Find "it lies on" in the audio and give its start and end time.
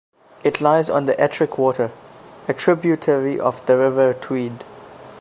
0.43-1.05